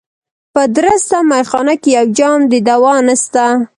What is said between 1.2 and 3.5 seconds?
مېخانه کي یو جام د دوا نسته